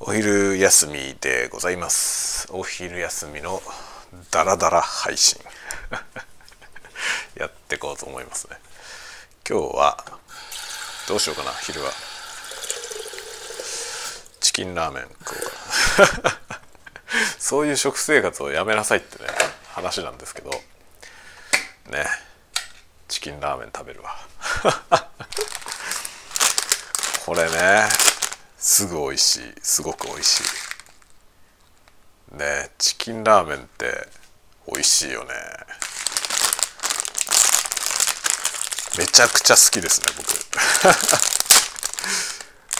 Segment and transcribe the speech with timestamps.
[0.00, 2.48] お昼休みでございます。
[2.50, 3.62] お昼休みの
[4.32, 5.40] ダラダラ配信。
[7.38, 8.58] やっていこうと思いますね。
[9.48, 10.04] 今日は
[11.06, 11.92] どうしようかな昼は。
[14.40, 16.38] チキンラーメン食おうかな。
[17.38, 19.28] そういう食生活をやめなさいってね
[19.68, 20.50] 話なんですけど。
[21.86, 22.04] ね。
[23.06, 24.16] チキンラーメン食べるわ。
[27.24, 28.13] これね。
[28.66, 29.40] すぐ美味しい。
[29.60, 32.36] すごく美味しい。
[32.38, 34.08] ねチキンラーメンって
[34.66, 35.34] 美味しいよね。
[38.96, 40.32] めちゃくちゃ好きですね僕。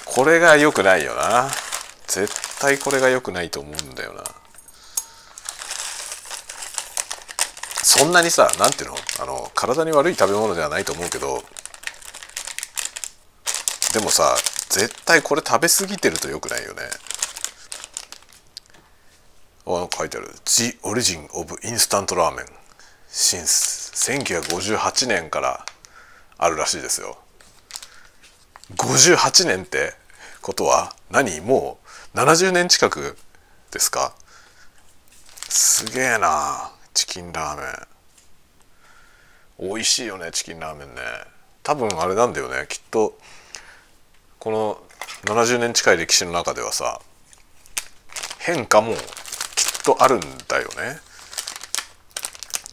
[0.16, 1.50] これが良くないよな。
[2.06, 4.24] 絶対これが良くないと思うんだよな。
[7.82, 8.96] そんなにさ何ていうの？
[9.20, 11.44] あの体に悪い食べ物ではないと思うけど
[13.92, 14.34] でもさ
[14.74, 16.82] 絶対これ食べ過ぎてると良くないよね。
[19.66, 22.44] あ書いてある「The Origin of Instant Ramen」
[23.08, 23.94] since
[24.50, 25.64] 1958年から
[26.38, 27.18] あるらしいですよ。
[28.76, 29.94] 58年って
[30.42, 31.40] ことは何？
[31.40, 31.78] も
[32.14, 33.16] う70年近く
[33.70, 34.12] ですか？
[35.48, 37.60] すげえなチキンラー
[39.60, 39.70] メン。
[39.70, 41.00] 美味しいよねチキンラーメンね。
[41.62, 43.16] 多分あれなんだよねきっと。
[44.44, 44.76] この
[45.24, 47.00] 70年近い歴史の中ではさ
[48.40, 49.00] 変化もきっ
[49.82, 51.00] とあるんだよね。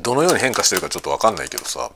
[0.01, 1.91] どのように変化してるかちょっと分かんないけどさ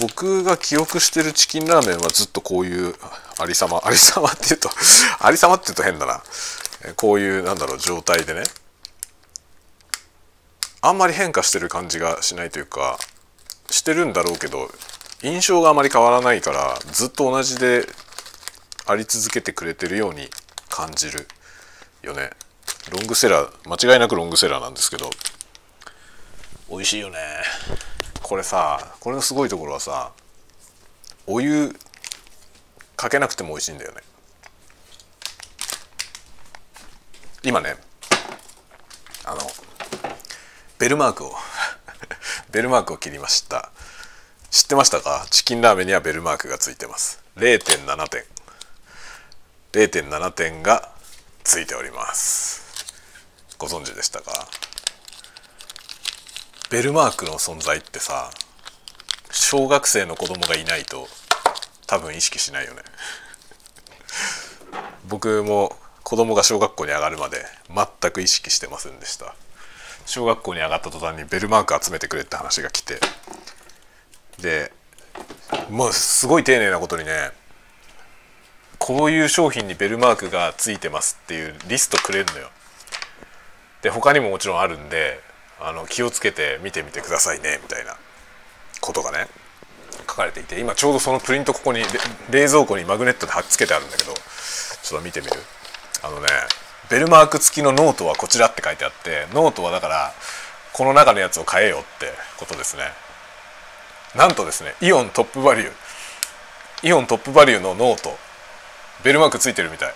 [0.00, 2.94] 僕が記憶してるチキンラーメンはずっとこういう
[3.38, 4.70] ありさま ありさまっていうと
[5.18, 6.22] ありさまって言うと変だな。
[6.96, 8.44] こういうなんだろう状態でね。
[10.80, 12.98] あんまり変化してる感じがしないというか
[13.70, 14.70] してるんだろうけど
[15.26, 17.84] 印象があまり変わらないからずっと同じで
[18.86, 20.28] あり続けてくれてるように
[20.68, 21.26] 感じる
[22.04, 22.30] よね。
[22.92, 25.10] ロングセラー間違いなくロングセラーなんですけど。
[26.70, 27.18] 美味しいよね。
[28.22, 30.12] これさこれのすごいところはさ
[31.26, 31.74] お湯
[32.94, 34.02] かけなくても美味しいんだよね。
[37.42, 37.74] 今ね
[39.24, 39.40] あの
[40.78, 41.34] ベルマークを
[42.52, 43.72] ベルマークを切りました。
[44.56, 45.26] 知ってましたか？
[45.28, 47.22] チキンラーメンにはベルマークがついてます。
[47.36, 48.22] 0.7点
[49.72, 50.88] 0.7点が
[51.44, 52.86] ついております。
[53.58, 54.48] ご存知でしたか？
[56.70, 58.30] ベルマークの存在ってさ
[59.30, 61.06] 小学生の子供がいないと
[61.86, 62.80] 多分意識しないよね。
[65.06, 69.34] 僕も子供が小学校に上がるまで全く意識してませんでした。
[70.06, 72.98] 小学校に上がった途端にベルマーク集めてくれって話が来て
[74.40, 74.72] で
[75.70, 77.30] もうすごい丁寧なことにね
[78.78, 82.50] こういう商品にベルマークがついてますっていうリストくれるのよ。
[83.82, 85.20] で他にももちろんあるんで
[85.60, 87.96] あの気をつけて見てみてくださいねみたいな
[88.80, 89.28] ことがね
[90.08, 91.80] 書かれていて今ちょうどそのプリントここに
[92.30, 95.32] 冷蔵庫にマグネットで貼っつけてあるんだけどちょっと見てみる。
[96.02, 96.26] あのね
[96.90, 100.12] ベルマーク付きのノートはこちらって書いてあってノートはだから
[100.72, 102.82] この中のやつを買えよってことですね。
[104.14, 105.72] なんとですねイオントップバリュー
[106.82, 108.16] イオントップバリューのノート
[109.02, 109.94] ベルマークついてるみたい。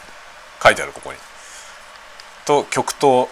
[0.62, 1.18] 書いてあるここに。
[2.44, 3.28] と極東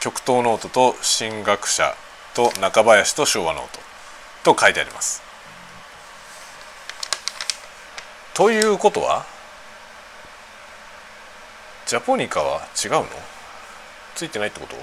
[0.00, 1.94] 極東ノートと進学者
[2.34, 3.64] とナカバヤシと昭和ノー
[4.44, 4.54] ト。
[4.54, 5.22] と書いてあります。
[8.34, 9.24] ということは
[11.86, 13.06] ジャポニカは違うの？
[14.14, 14.76] ついてないってこと？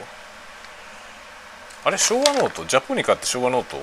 [1.85, 2.65] あれ昭和ノート？
[2.65, 3.77] ジャポニカって昭和ノート？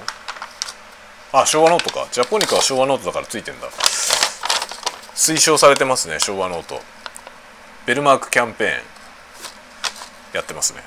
[1.32, 2.08] あ昭和ノートか。
[2.10, 3.68] ジャポニカは昭和ノートだからついてんだ。
[5.14, 6.80] 推奨されてますね昭和ノート。
[7.86, 8.70] ベルマークキャンペーン。
[10.34, 10.80] やってますね。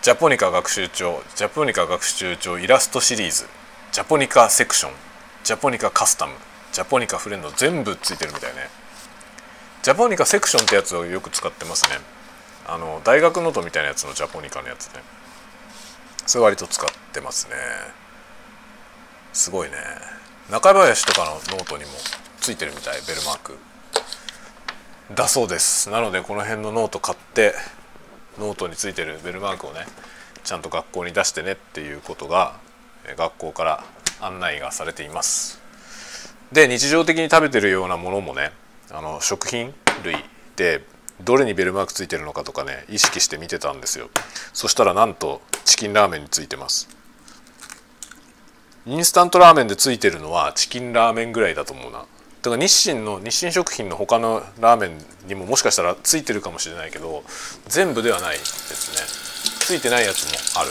[0.00, 1.22] ジャポニカ学習帳。
[1.34, 3.46] ジャポニカ学習帳イラストシリーズ。
[3.92, 4.92] ジャポニカセクション。
[5.44, 6.32] ジャポニカカスタム。
[6.72, 7.50] ジャポニカフレンド。
[7.50, 8.70] 全部ついてるみたいね。
[9.82, 11.98] ジャポニカセクションってやつをよく使ってますね。
[12.66, 15.02] あの大学ノートみたいなやつのジャポニカのやつね。
[16.26, 17.54] それ割と使ってますね。
[19.36, 19.76] すごいね。
[20.50, 21.90] ナカバヤシとかのノートにも
[22.40, 23.58] ついてるみたいベルマーク。
[25.14, 25.90] だそうです。
[25.90, 27.54] なのでこの辺のノート買って
[28.38, 29.84] ノートについてるベルマークをね
[30.42, 32.56] ちゃんと学校に出してねっていうことが
[33.14, 33.84] 学校から
[34.22, 35.60] 案内がされています。
[36.50, 38.52] で日常的に食べてるようなものもね
[38.90, 40.16] あの食品類
[40.56, 40.82] で
[41.22, 44.08] どれにベルマークついてるのかとかね意識して見てたんですよ。
[44.54, 46.88] そしたらなんとチキンラーメンについてます。
[48.86, 51.98] インスタントラーメンでついてるのはチキンラーメンぐらいだと思うな。
[51.98, 57.24] だから日清の日清食品の他のラーメンにももしかしたらついてるかもしれないけど
[57.66, 59.00] 全部ではないですね。
[59.58, 60.24] ついてないやつ
[60.54, 60.70] もある。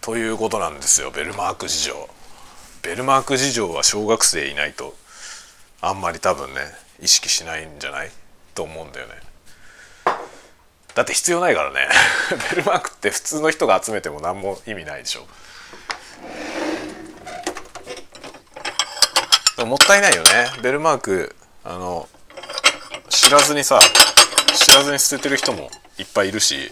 [0.00, 1.12] ということなんですよ。
[1.12, 2.08] ベルマーク事情。
[2.82, 4.96] ベルマーク事情は小学生いないと
[5.80, 6.62] あんまり多分ね
[7.00, 8.10] 意識しないんじゃない？
[8.56, 9.14] と思うんだよね。
[10.94, 11.88] だって必要ないからね。
[12.50, 15.26] ベルマークって普通の人が集めても何も意味ないでしょ。
[19.64, 20.50] もったいないよね。
[20.62, 22.08] ベルマークあの
[23.08, 23.78] 知らずにさ
[24.54, 26.70] 知らずに捨ててる人もいっぱいいるし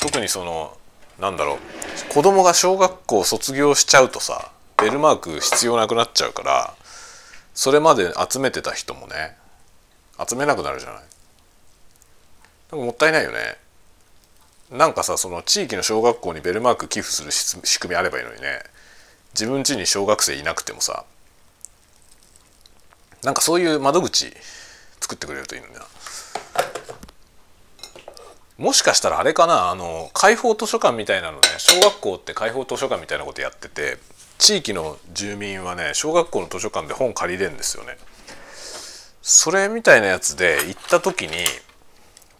[0.00, 0.76] 特にその
[1.18, 6.74] なんだろう子供が小学校卒業しちゃうとさベルマーク必要なくなっちゃうから
[7.54, 9.36] それまで集めてた人もね
[10.28, 11.02] 集めなくなるじゃない。
[12.72, 13.58] でももったいないよね。
[14.70, 18.60] なんかさその地域の小学校にベルマーク寄付する仕組みあればいいのにね。
[19.34, 21.04] 自分家に小学生いなくてもさ。
[23.22, 24.32] なんかそういう窓口
[25.00, 25.82] 作ってくれるといいのにな。
[28.56, 33.98] もしかしたらあれかなあの開放図書館みたいなのね小学校って開放図書館みたいなことやってて
[34.38, 37.98] 地域の住民はね小学校の図書館で本借りれるんですよね。
[39.20, 41.32] それみたいなやつで行った時に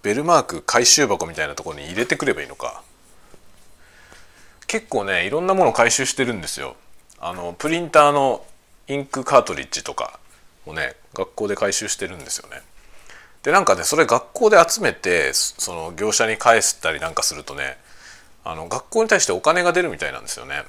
[0.03, 2.83] ベルマーク回収箱みたいなところに入れてくればいいのか。
[4.67, 6.77] 結構ねいろんなもの回収してるんですよ。
[7.19, 8.45] あのプリンターの
[8.89, 10.19] インクカートリッジとか
[10.67, 12.63] もね学校で回収してるんですよね。
[13.43, 17.77] でなんかねそれ学校で集めてその業者に返したりなんかするとね
[18.45, 20.65] あの学校に対してお金が出るみたいなんですよね。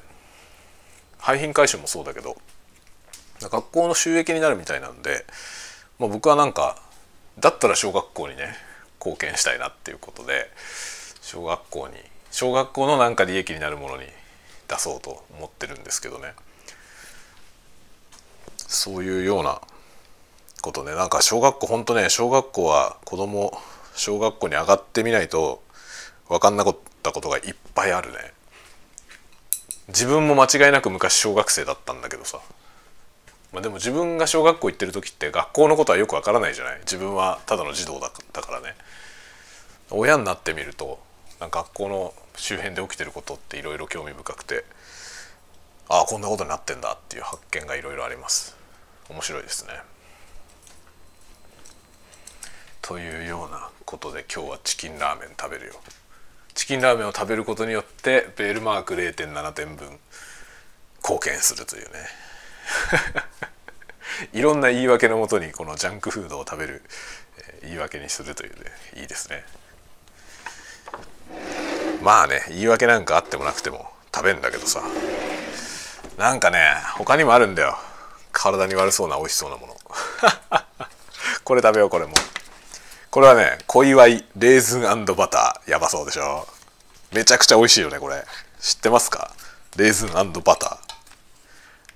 [1.17, 2.37] 廃品回収もそうだけど。
[3.49, 5.25] 学校の収益になるみたいなんで、
[5.99, 6.77] まあ、僕はなんか
[7.39, 8.55] だったら小学校にね
[9.03, 10.49] 貢献したいなっていうことで
[11.21, 11.95] 小学校に
[12.31, 14.05] 小学校のなんか利益になるものに
[14.67, 16.33] 出そうと思ってるんですけどね。
[18.57, 19.61] そういうような
[20.61, 20.95] ことね。
[20.95, 23.55] なんか小学校ほんとね小学校は子供
[23.93, 25.61] 小学校に上がってみないと
[26.27, 28.17] 分かんなかったことがいっぱいあるね。
[29.89, 32.39] 自分も間違いなく昔小学生だったんだけどさ。
[33.53, 36.79] まあ、でも自分が小学校行ってる時って学校のことはよくわからないじゃない？
[36.79, 38.75] 自分はただの児童だからね。
[39.91, 40.99] 親になってみると
[41.39, 44.65] 学校の周辺で起きてることっていろいろ興味深くて
[45.87, 48.55] ああこんなことになってんだっていう発見がいろいろあります。
[49.09, 49.73] 面白いですね。
[52.81, 55.73] というようなことで今日はチキンラーメン食べるよ。
[56.55, 59.99] チキンラーメンを食べることによってベールマーク0.7点分
[61.03, 61.99] 貢献するというね。
[64.33, 66.83] いろんな言い訳のもとにこのジャンクフードを食べる、
[67.61, 69.43] 言い訳にするというねいいですね。
[72.01, 74.81] まあね言い訳なんかあってもなくても食べんだけどさ。
[76.17, 77.77] なんかね他にもあるんだよ。
[78.31, 79.75] 体に悪そうな美味しそうなもの。
[81.43, 82.13] これ食べようこれも。
[83.09, 86.47] これはね小祝いレーズンバターやばそうでしょ。
[87.11, 88.23] めちゃくちゃ美味しいよねこれ。
[88.59, 89.31] 知ってますか？
[89.75, 90.82] レーズンバター。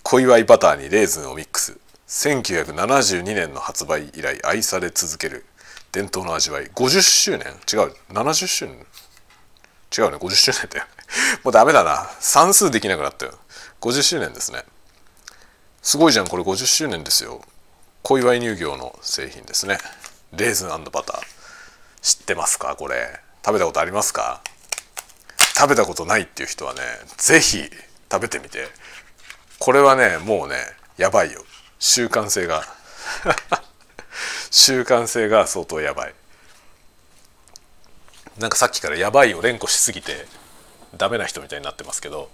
[0.09, 1.77] 小祝いバターにレーズンをミックス。
[2.07, 5.43] 1972年の発売以来愛され続ける。
[5.91, 6.67] 伝統の味わい。
[6.67, 7.47] 50周年？
[7.69, 7.93] 違う。
[8.13, 8.75] 70周年？
[8.77, 10.15] 違うね。
[10.15, 10.85] 50周年だよ
[11.43, 12.09] もうダメだな。
[12.21, 13.37] 算数できなくなったよ。
[13.81, 14.63] 50周年ですね。
[15.81, 16.43] すごいじゃんこれ。
[16.43, 17.43] 50周年ですよ。
[18.01, 19.77] 小祝乳業の製品ですね。
[20.31, 21.21] レーズンバター。
[22.01, 22.77] 知ってますか？
[22.77, 23.19] これ。
[23.45, 24.39] 食べたことありますか？
[25.57, 26.79] 食べたことないっていう人はね
[27.17, 27.69] 是非
[28.09, 28.69] 食べてみて。
[29.59, 30.55] これはねもうね
[30.97, 31.43] やばいよ。
[31.79, 32.63] 習慣性が。
[34.49, 36.13] 習慣性が相当やばい。
[38.39, 40.25] なんかさっきからやばいを連呼しすぎて
[40.97, 42.29] ダメな人みたいになってますけど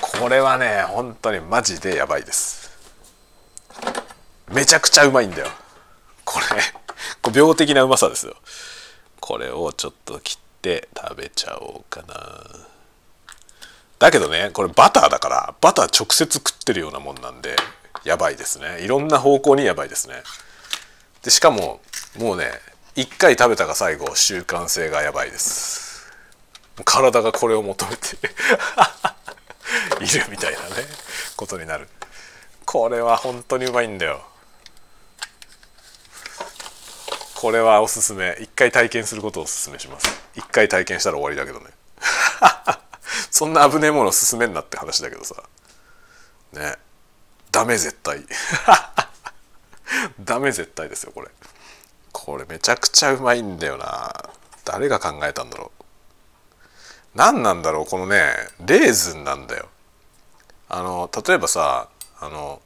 [0.00, 2.70] これはね本当にマジでやばいです。
[4.52, 5.48] めちゃくちゃうまいんだよ。
[6.24, 6.46] これ
[7.22, 8.36] これ病的なうまさですよ。
[9.20, 12.14] これをちょっと切って食べちゃおうかな。
[13.98, 17.56] だけどねこれバターだからバター直接食ってるようなもんなんで
[18.04, 18.84] やばいですね。
[18.84, 20.16] いろんな方向にやばいですね。
[21.22, 21.80] でしかも
[22.18, 22.50] もうね
[22.96, 26.12] 1回食べたが最後習慣性がやばいです。
[26.84, 28.16] 体がこれを求めて
[30.04, 30.66] いるみたいなね
[31.36, 31.88] ことになる。
[32.66, 34.20] これは本当にうまいんだよ。
[37.34, 38.36] これはおすすめ。
[38.40, 40.06] 一回体験することをおすすめします。
[40.34, 41.66] 一回体験したら終わりだけどね。
[43.30, 45.42] そんな危ねえもの進めんなって話だけどさ。
[46.52, 46.76] ね。
[47.50, 48.24] ダメ絶対。
[50.20, 51.28] ダメ絶対ですよこれ。
[52.12, 54.30] これめちゃくちゃうまいんだよな。
[54.64, 55.84] 誰が考えたんだろう。
[57.14, 59.68] 何なんだろうこのねレーズンなんだよ。
[60.68, 61.88] あの例えばさ
[62.20, 62.60] あの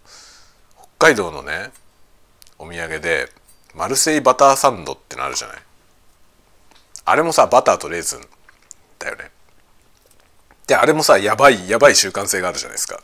[0.98, 1.70] 北海道のね
[2.58, 3.30] お土産で
[3.74, 5.56] マルセイバターサンドってのあるじゃない。
[7.04, 8.20] あれもさバターとレーズン
[8.98, 9.30] だよね。
[10.68, 13.00] であれもさやばいやばい習慣性があるじゃないですか。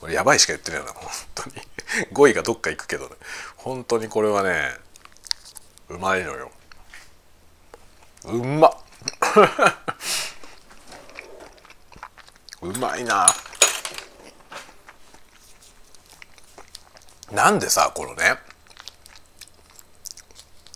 [0.00, 1.56] これやばいしか言ってないな本当に。
[2.12, 3.14] 語彙がどっか行くけどね。
[3.56, 4.76] 本当にこれはね
[5.88, 6.50] うまいのよ。
[8.24, 8.72] うまっ。
[12.62, 13.32] うまいな。
[17.30, 18.36] なんでさこのね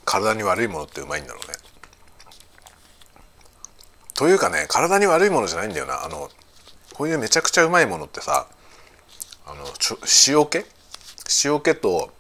[0.05, 1.62] 体に悪いものってうまいんだろうね。
[4.23, 6.05] というかね体に悪いものじゃないんだよな。
[6.05, 6.31] あの
[6.95, 8.47] こういうめちゃくちゃうまいものってさ
[9.45, 9.65] あの
[10.29, 10.65] 塩気？
[11.45, 12.13] 塩気と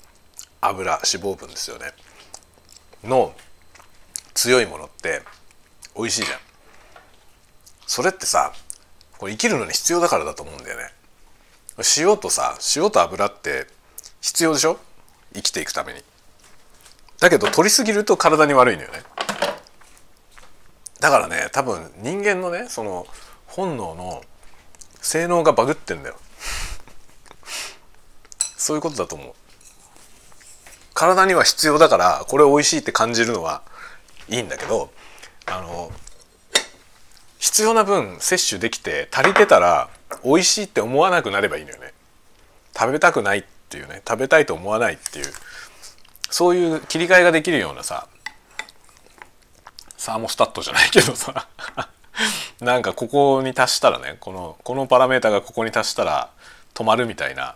[0.60, 1.92] 油脂肪分ですよね。
[3.04, 3.32] の
[4.34, 5.22] 強いものって
[5.96, 6.38] 美味しいじゃん。
[7.86, 8.52] それってさ
[9.16, 10.90] これ生きるのに必要だからだと思うんだよね。
[11.96, 13.68] 塩とさ塩と油って
[14.20, 14.76] 必要でしょ？
[15.36, 16.00] 生きていくために。
[17.20, 19.04] だけど取りすぎると体に悪いのよね。
[21.02, 23.06] だからね多分人間のねその
[23.48, 24.22] 本能の
[25.00, 26.14] 性能がバグってんだよ。
[28.56, 29.32] そういうことだと思う。
[30.94, 33.62] 体には必要だからこれ美味しいって感じるのは
[34.28, 34.92] いいんだけど
[35.46, 35.90] あの
[37.40, 39.90] 必要な分摂取できて足りてたら
[40.24, 41.92] 美味しいって思わなくなればいいのよね。
[42.78, 45.26] 食べたくないっていうね食べたいと思わないっていう
[46.30, 48.06] そういう切り替えができるようなさ
[50.02, 51.46] サーモスタットじゃないけどさ。
[52.58, 56.30] なんかここに達したらねこのこのパラメータがここに達したら
[56.74, 57.54] 止まるみたいな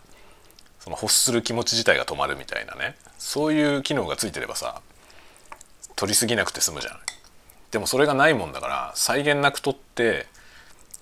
[0.78, 2.96] その欲する気持ち自体が止まるみたいなね。
[3.18, 4.80] そういう機能がついてればさ
[5.96, 7.00] 取りすぎなくて済むじゃない
[7.72, 10.28] でもそれがないもんだから際限なく取って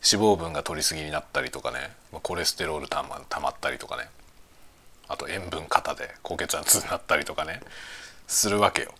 [0.03, 1.93] 脂肪分が取りすぎになったりとかね。
[2.23, 4.09] コレステロールたまたまったりとかね。
[5.09, 7.61] あと塩分過多で高血圧になったりとかね。
[8.27, 8.95] するわけよ。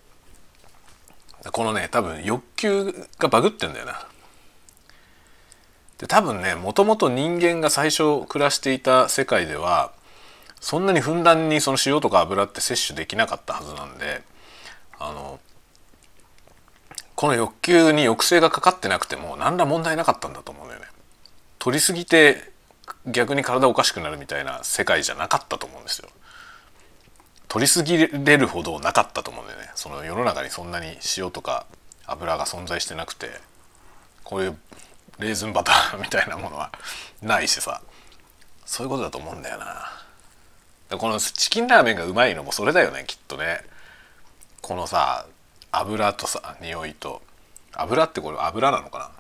[1.53, 4.07] このね多分欲求がバグってんだよな
[5.99, 9.93] で多分ねもともと人間が最初暮らしていた世界では
[10.61, 14.23] そんなにふんだんにその塩とか油って摂取できなかったはずなんで
[14.99, 15.39] あの
[17.15, 20.87] この欲求に抑制がかかってなくても何ら問題なかったんだと思うんだよね。
[21.59, 22.53] 取りすぎて
[23.07, 26.09] 逆に体おかしくなるみたいな世界じゃなかったと思うんですよ。
[27.55, 29.71] 取りすぎれるほどなかったと思うんだよね。
[29.77, 31.67] その世の中にそんなに塩とか
[32.05, 33.31] 油が存在してなくて
[34.25, 34.59] こういう
[35.21, 36.73] レーズンバターみたいなものは
[37.23, 37.81] ないしさ
[38.67, 40.99] そういうことだと思うんだよな。
[40.99, 43.61] このチキンラーメンがうまいのもそれだよねきっとね。
[44.61, 45.25] このさ
[45.71, 47.23] 油とさ匂いと
[47.73, 49.11] 油ってこれ油なのかな？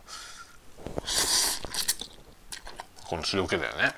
[3.04, 3.92] この塩気だよね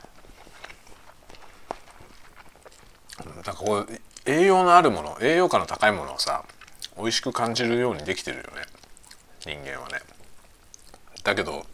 [3.35, 3.89] なんかこう
[4.27, 6.45] 栄養のあるもの栄養価の高いものをさ
[6.97, 8.49] 美味しく感じるようにできてるよね
[9.41, 10.01] 人間はね
[11.23, 11.65] だけど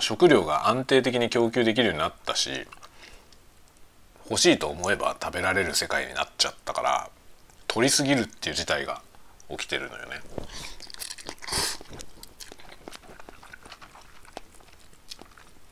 [0.00, 2.50] 食料が安定的に供給できるようになったし
[4.28, 7.10] 欲しいと思えば食べられる世界になっちゃったから
[7.66, 9.02] 取りすぎるっていう事態が
[9.48, 10.20] 起きてるのよね。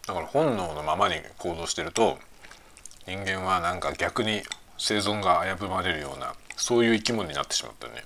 [0.07, 2.19] だから本能のままに行動してると
[3.07, 4.43] 人間はなんか逆に
[4.79, 8.05] 生存が危ぶまれるようなそういう生き物になってしまったね。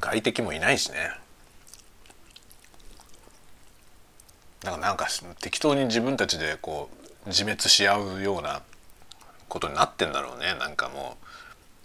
[0.00, 0.96] 外敵もいないしね。
[4.60, 5.06] だからなんか
[5.40, 6.88] 適当に自分たちでこ
[7.24, 8.62] う自滅し合うような
[9.48, 11.26] ことになってんだろうねなんかもう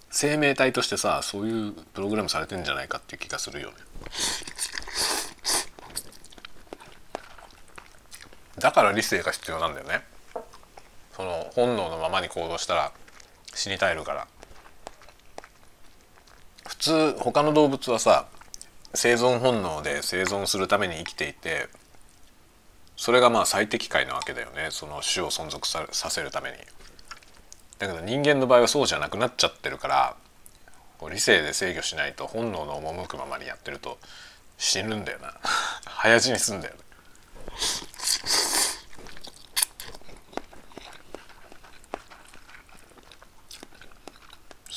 [0.09, 3.75] 生命体としてさそういうプログラムされてんじゃないかっていう気がするよね
[8.59, 10.01] だから理性が必要なんだよね
[11.15, 12.91] その本能のままに行動したら
[13.53, 14.27] 死に絶えるから
[16.67, 18.27] 普通他の動物はさ
[18.93, 21.67] 生存本能で生存するために生きていて
[22.95, 26.57] それがまあ最適解なわけだよねその種を存続させるために。
[27.77, 30.15] だけど人間の場合はそうじゃなくなっちゃってるから
[31.11, 33.99] 理性で制御しないと本能の赴くままにやってると
[34.57, 35.35] 死ぬんだよな
[35.85, 36.81] 早死にすんだよね。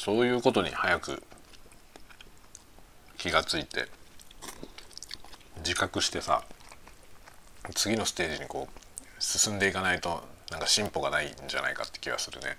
[0.02, 1.23] そういうことに早く
[3.19, 3.87] 気がついて
[5.59, 6.42] 自覚してさ
[7.75, 12.57] 次のステージにこう進んでいかないとなんか進歩がないんじゃないかって気がするね。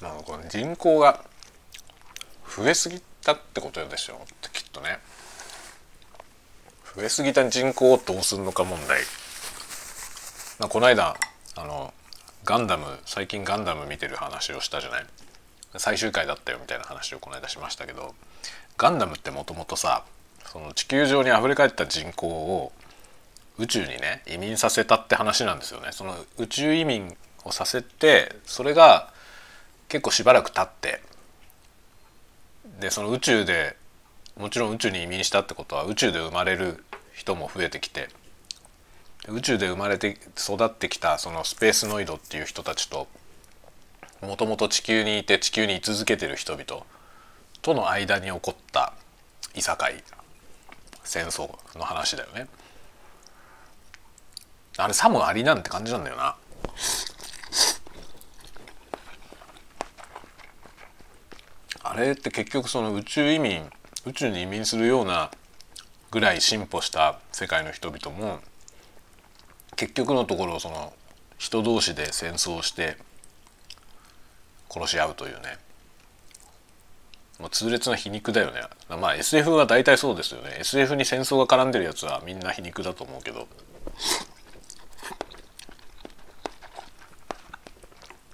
[0.00, 1.22] まあ、この人口が
[2.56, 4.14] 増えすぎたってことでしょ？
[4.14, 5.00] うきっとね。
[6.96, 9.00] 増えすぎた人口をどうするのか問題、
[10.58, 11.16] まあ、この間
[11.56, 11.92] あの
[12.44, 15.06] ガンダム最近ガンダム見てる話をしたじゃない？
[15.76, 18.14] 最終回だったよみたいな話をこの間しましたけど
[18.76, 20.04] ガンダムってもともとさ
[20.46, 22.72] その地球上にあふれ返った人口を
[23.58, 25.88] 宇宙にね移民させたって話なんですよね。
[25.92, 29.12] その宇宙移民をさせてそれが
[29.88, 31.00] 結構しばらく経って
[32.80, 33.76] でその宇宙で
[34.36, 38.08] もちろん宇宙に移民したってことは宇宙で生まれる人も増えてきて
[39.28, 43.08] 宇宙で生まれて育ってきたそのスペースノイドっていう人たちと
[44.20, 46.84] もともと地球にいて地球に居続けてる人々
[47.62, 48.92] との間に起こった
[49.54, 50.02] いさかい
[51.04, 52.46] 戦争の話だよね。
[54.76, 56.36] あれさもありなんて感じなんだよな。
[61.82, 63.70] あれって結局その宇宙移民
[64.06, 65.30] 宇宙に移民するような
[66.10, 68.40] ぐらい進歩した世界の人々も
[69.76, 70.92] 結局のところその
[71.38, 72.96] 人同士で戦争して
[74.70, 75.58] 殺し合うというね。
[77.40, 78.60] もう痛烈な皮肉だよね。
[78.88, 80.56] まあ SF は大体そうですよね。
[80.60, 83.48] SF に戦争が絡んでるやつはみんな皮肉だと思うけど。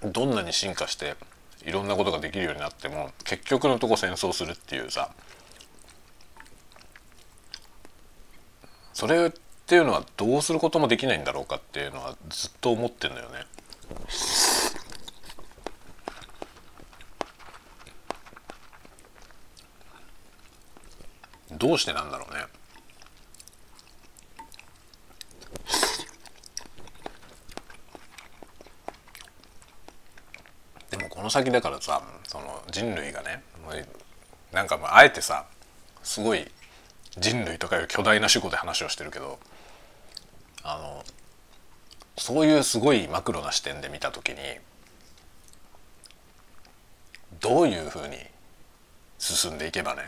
[0.03, 1.15] どんなに進化して
[1.63, 5.11] いろんなことができるようになっても結局のとこ戦争するっていうさ。
[8.93, 9.31] それ
[9.71, 13.45] っていうのはどうすることもできないんだろうかっていうのはずっと思ってんだよね。
[21.53, 22.41] どうしてなんだろうね。
[30.89, 33.41] でもこの先だからさその人類がね
[34.51, 35.45] なんかまああえてさ
[36.03, 36.51] すごい
[37.17, 39.39] 人類とかいう巨大な主語で話をしてるけど
[40.63, 41.03] あの
[42.17, 44.37] そういうすごいマクロな視点で見た時に
[47.39, 48.17] どういうふうに
[49.17, 50.01] 進んでいけばね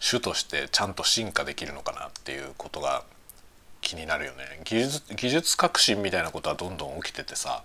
[0.00, 3.04] 種としてちゃんと進化できるのかなっていうことが
[3.80, 4.60] 気になるよね。
[4.64, 7.62] 技術技術革新みたいなことはどんどん起きててさ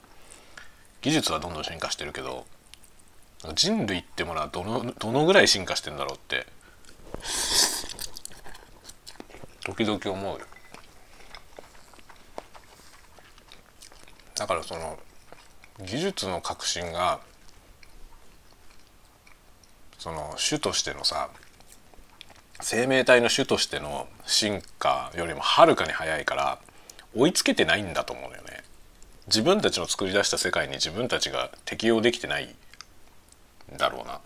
[1.02, 2.46] 技術はどんどん進化してるけど
[3.56, 6.46] 人類ってものはどのどのぐらい進化してんだろうって
[9.64, 10.46] 時々思うよ。
[14.42, 14.98] だからその
[15.86, 17.20] 技術の革新が
[20.00, 21.30] その種としてのさ
[22.60, 26.58] 生命体の種としての進化よりもはるかに早いから
[27.16, 28.64] 追いつけてないんだと思うのよね。
[29.28, 34.22] 自分たちの作り出した世界に自分たちが適応できてないんだろうな。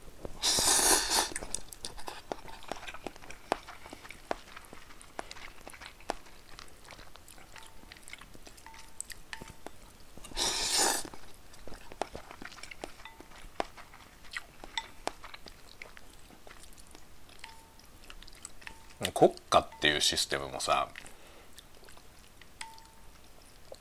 [19.16, 20.88] 国家っていうシステムもさ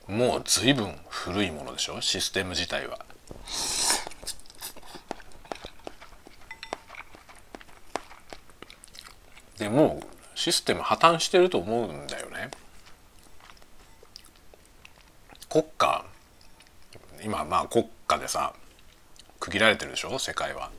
[0.07, 2.01] もう随分古いものでしょ？
[2.01, 3.05] システム自体は。
[9.59, 10.07] でもう
[10.37, 12.49] システム破綻してると思うんだよね。
[15.49, 16.05] 国家
[17.23, 18.53] 今まあ国家でさ
[19.39, 20.17] 区切られてるでしょ？
[20.17, 20.71] 世界は。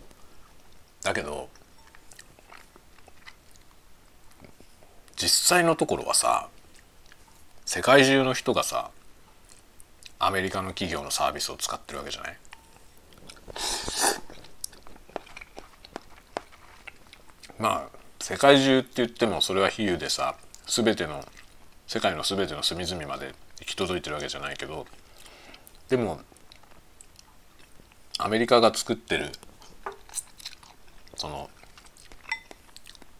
[1.03, 1.49] だけど
[5.17, 6.49] 実際のところはさ
[7.65, 8.91] 世界中の人がさ
[10.19, 12.37] アメリカの企業のサービスを使ってるわけじゃない？
[17.59, 21.25] まあ世界中って言ってもそれは比喩でさ全ての
[21.87, 24.87] 世界の全ての隅々まで行き届いてるわけじゃないけど
[25.89, 26.21] でも
[28.19, 29.31] アメリカが作ってる
[31.17, 31.49] その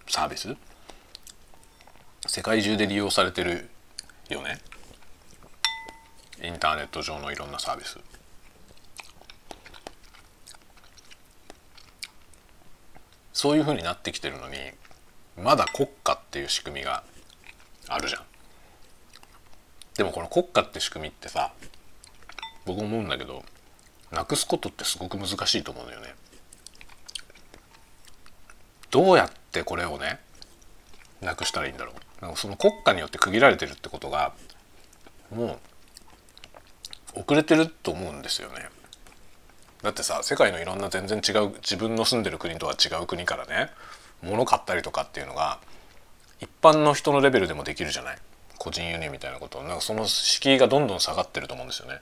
[0.09, 0.57] サービス
[2.37, 3.67] 世界中で利用されてる
[4.29, 4.59] よね。
[6.45, 7.99] インターネット上のいろんなサービス。
[13.33, 14.57] そういうふうになってきてるのに
[15.43, 17.05] まだ国家っていう仕組みが
[17.89, 18.23] あるじゃん。
[19.97, 21.55] でもこの国家って仕組みってさ
[22.67, 23.47] 僕思うんだけど
[24.13, 26.15] なくすことってすごく難しいと思うのよね。
[28.91, 30.21] どうやってこれをね
[31.23, 32.06] なくしたらいいんだろう。
[32.35, 34.33] その国家によって区切られてるってことが
[35.35, 35.59] も
[37.15, 38.69] う遅れてると思うんですよね。
[39.83, 43.71] だってさ世界のいろんな全然違う自分の住んでる国とは違う国からね
[44.23, 45.59] 物買ったりとかっていうのが
[46.41, 48.19] 一般の人のレベルでもできるじゃない？
[48.59, 49.63] 個人輸入みたいなこと。
[49.63, 52.01] なんかその敷居がどんどん下がってると思うんですよね。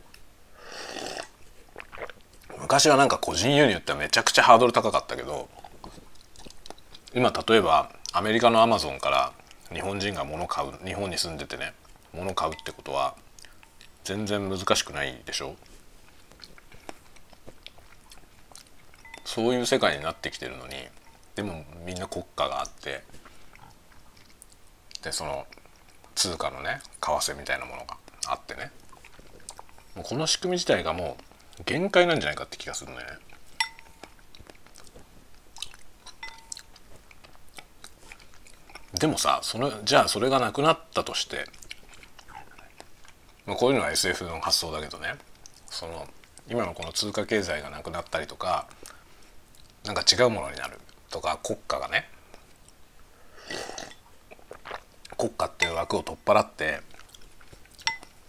[2.61, 5.49] 昔はなんか個人輸入ってめちゃくちゃハードル高かったけど
[7.15, 9.33] 今例えばアメリカのアマゾンから
[9.73, 11.73] 日本人が物買う日本に住んでてね
[12.13, 13.17] 物買うってことは
[14.05, 15.57] 全然難しくないでしょ？
[19.25, 20.75] そういう世界になってきてるのに
[21.35, 23.03] でもみんな国家があって
[25.03, 25.47] でその
[26.15, 27.97] 通貨のね為替みたいなものが
[28.29, 28.71] あってね
[29.97, 31.17] もうこの仕組み自体がも
[31.59, 33.17] う限界なんじゃないかって気がするんだよね。
[38.99, 41.47] でもさそのじゃあそれがなくなったとして、
[43.45, 45.15] まあ、こういうのは SF の発想だけどね。
[45.67, 46.07] その
[46.49, 48.69] 今のこの通貨経済がなくなったりとか
[49.85, 50.79] なんか違うものになる。
[51.11, 52.09] とか国家がね。
[55.19, 56.81] 国家っていう枠を取っ払って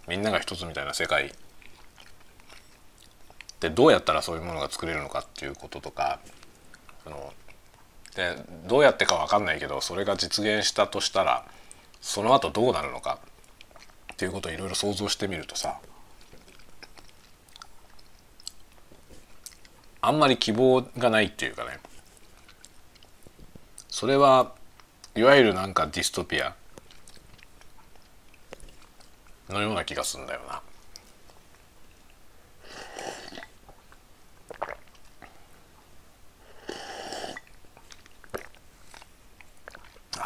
[0.08, 1.32] みんなが一つみたいな世界。
[3.60, 6.20] でどうやったらそういうものが作れるのかっていうこととか
[7.04, 7.32] その
[8.16, 8.34] で
[8.66, 11.44] どうやってか分かんないけどそれが実現したとしたら
[12.00, 13.18] その後どうなるのか
[14.14, 15.78] っていうことをいろいろ想像してみるとさ
[20.00, 21.78] あんまり希望がないっていうかね
[23.90, 24.52] それは
[25.14, 26.54] いわゆるなんかディストピア
[29.50, 30.60] のような気がするんだよな。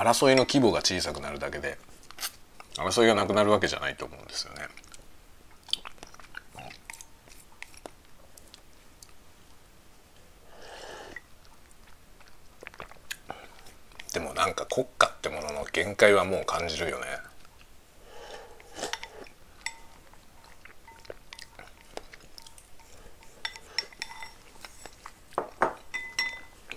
[0.00, 1.76] 争いの規模が小さくなるだけで
[2.78, 4.66] 争いがなくなるわけじゃないと思うんですよね。
[14.14, 17.06] でもなんか国家ってものの限界はもう感じるよね。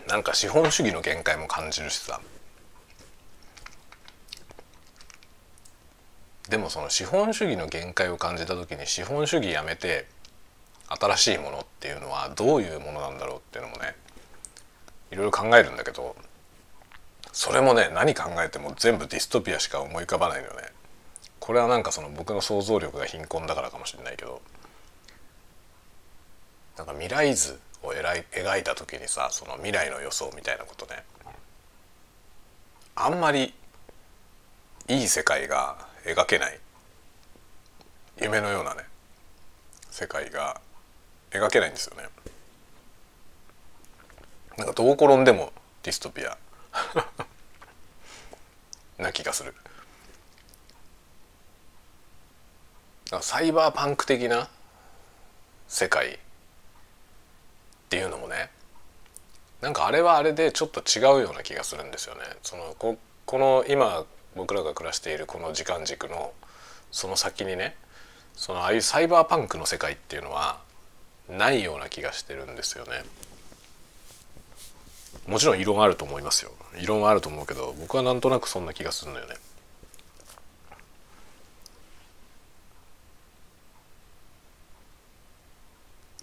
[0.10, 2.20] なんか資本主義の限界も感じるしさ
[6.64, 10.08] もその資本主義の限界を感じた時に資本主義やめて
[10.88, 13.96] 新しいものっていうのはどういうものなんだろうっていうのもね
[15.12, 16.16] いろいろ考えるんだけど
[17.32, 20.62] それもね何考えても全部ディストピアしか思い浮かばないのよね。
[21.40, 24.42] これはなんかその僕の想像力が貧困だからかもしれないけど
[26.78, 31.04] なんか未来図を描いた時にさその未来の予想みたいなことね
[32.96, 33.54] あんまり
[34.88, 36.60] いい世界が描けない
[38.22, 38.84] 夢のようなね
[39.90, 40.62] 世界が
[41.32, 42.04] 描けないんですよね。
[44.58, 46.38] なんかどう転んでもディストピア
[49.02, 49.54] な気がする。
[53.22, 54.50] サイバーパンク的な
[55.68, 56.18] 世界っ
[57.90, 58.50] ていうのもね
[59.62, 62.22] なんかあれはあれでちょっと違うような気がするんですよね。
[62.42, 66.34] そのここの今僕らが暮らしているこの時間軸の
[66.92, 67.76] その先にね
[68.36, 70.60] そのああいうサイバーパンクの世界っていうのは
[71.30, 73.04] ないような気がしてるんですよね。
[75.28, 79.36] もちろん異論あると思いますよ異論はあると思うけど僕はなんとなくそんな気がするのよね。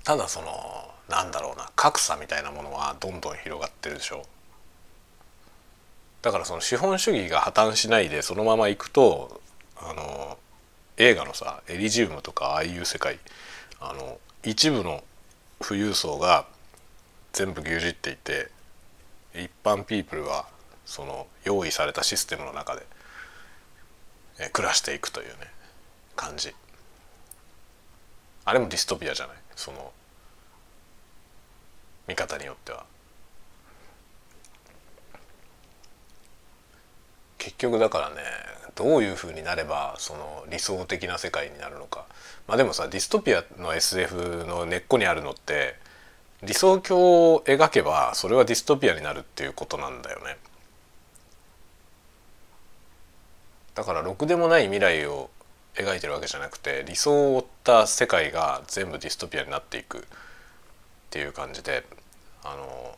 [0.05, 0.49] ただその
[1.09, 4.25] なんだろうな格差みたいなものはどんどん広がってるでしょ
[6.23, 9.41] だからその資本主義が破綻しないでそのままいくと
[9.77, 10.39] あの
[10.99, 13.19] 映画のさエリジウムとかああいう世界
[13.81, 15.03] あの一部の
[15.61, 16.47] 富裕層が
[17.33, 18.51] 全部牛耳っていて
[19.35, 20.47] 一般ピープルは
[20.85, 22.83] その用意されたシステムの中で
[24.53, 25.33] 暮らしていくというね
[26.17, 26.53] 感じ
[28.45, 29.37] あれもディストピアじゃない？
[29.55, 29.93] その
[32.09, 32.85] 見方によっては。
[37.41, 38.17] 結局だからね
[38.77, 42.07] どういうふうになればその理想的な世界になるのか
[42.47, 45.75] まあでもさディストピアの SF の根っこにあるのって
[46.43, 50.37] 理想郷を描けばそれはディストピアになるっていうことなんだよね。
[53.75, 55.31] だからろくでもない未来を
[55.75, 60.03] 描いてるわけじゃなくて理想を追った世界が全部ディストピアになっていくっ
[61.11, 61.85] ていう感じで
[62.43, 62.97] あの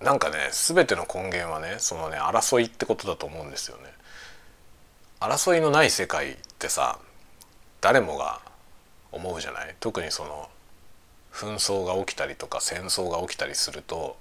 [0.00, 3.84] なんかね全ての根源はねそのね争いってことだと思うんですよね。
[5.20, 6.98] 争いのない世界ってさ
[7.82, 8.40] 誰もが
[9.12, 9.76] 思うじゃない？
[9.78, 10.48] 特にその
[11.32, 14.16] 紛争が起きたりとか戦争が起きたりすると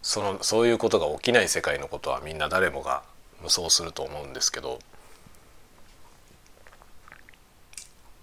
[0.00, 3.02] そのそういうことが起きない世界のことはみんな誰もが
[3.42, 4.78] 無双すると思うんですけど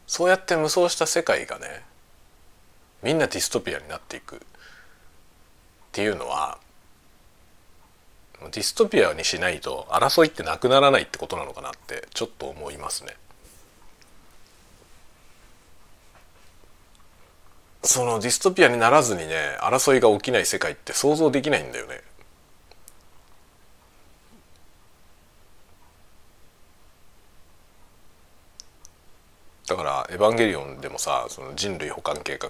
[0.08, 1.84] そうやって無双した世界がね
[3.04, 4.42] みんなディストピアになっていく
[6.00, 6.58] っていうのは
[8.52, 13.18] ディストピアにしないと争いってなくならないってことなのかなってちょっと思いますね。
[17.84, 22.02] そのディストピアにならずにね争いが起きない世界って想像できないんだよね。
[29.68, 32.50] だから「エヴァンゲリオン」でもさその人類補完計画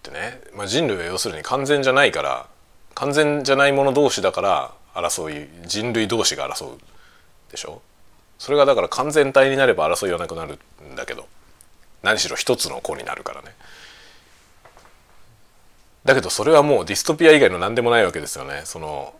[0.00, 2.46] ってね、まあ、人類は要するに完全じゃないから
[2.94, 6.78] 完全じゃない者同士だから争い人類同士が争う
[7.50, 7.82] でしょ？
[8.38, 10.58] それがだから完全体になれば争いはなくなる
[10.92, 11.28] んだけど
[12.02, 13.54] 何しろ一つの子になるからね。
[16.04, 18.62] だけどそれはもうディストピア以外の何でもないわけですよね。
[18.64, 19.14] その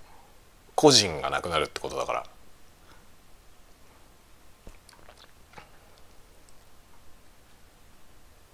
[0.75, 2.25] 個人がなくなるってことだから。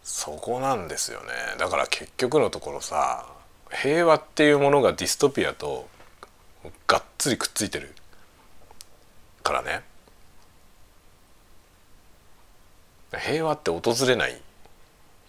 [0.06, 1.26] そこなんですよね。
[1.58, 3.26] だから結局のところさ
[3.72, 5.88] 平和っていうものがディストピアと
[6.86, 7.92] がっつりくっついてる。
[9.42, 9.82] からね。
[13.18, 14.40] 平和って訪れない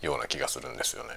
[0.03, 1.09] ような気がするんですよね。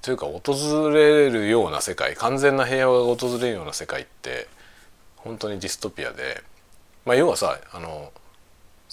[0.00, 4.48] というか訪れるような世界完全な平和が訪れるような世界って
[5.16, 6.42] 本当にディストピアで、
[7.04, 8.10] まあ、要はさあの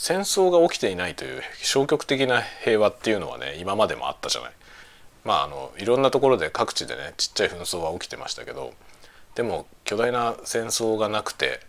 [0.01, 4.51] 戦争が起きていないという消極的な平和っていうのはね今までもあったじゃない。
[5.25, 8.73] まああのいろんなところで各地でねちっちゃい紛争は起きてましたけど
[9.35, 11.59] でも巨大な戦争がなくて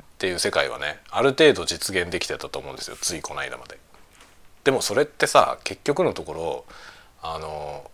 [0.00, 3.76] っていう世界はねある程度実現できてたと思うんですよついこの間まで。
[4.62, 6.64] でもそれってさ結局のところ
[7.20, 7.90] あの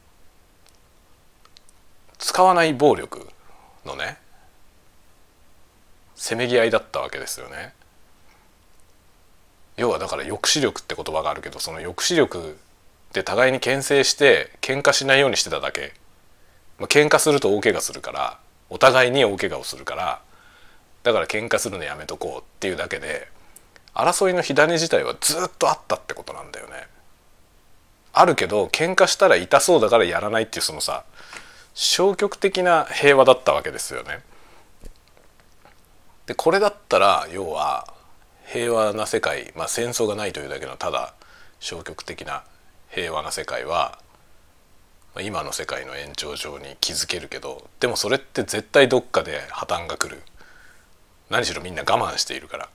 [2.19, 3.27] 使わない暴力
[3.87, 4.19] のね
[6.15, 7.73] せめぎ合いだったわけですよね。
[9.77, 12.59] 要はだから抑止力って言葉があるけどその抑止力
[13.13, 15.93] で互いに牽制して喧嘩しないようにしてただけ、
[16.79, 18.39] まあ、喧嘩すると大怪我するから
[18.71, 20.21] お互いに大怪我をするから
[21.03, 23.29] だから喧嘩するのやめとこうっていうだけで
[23.95, 26.87] 争いの火種自体はずっとあったってことなんだよね。
[28.13, 31.05] あるけど喧嘩したら痛そうだからやらないっていうそのさ
[31.75, 34.21] 消極的な平和だったわけですよね。
[36.27, 37.87] でこれだったら要は
[38.47, 41.15] 平和な世界、まあ、戦争がないというだけのただ
[41.61, 42.45] 消極的な
[42.91, 43.99] 平和な世界は
[45.21, 50.23] 今の世界の延長上に築けるけどでもそれって絶対どっかで破綻が来る。
[51.29, 52.69] 何しろみんな我慢しているから。